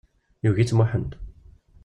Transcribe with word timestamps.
Yugi-tt 0.43 0.75
Muḥend. 0.77 1.11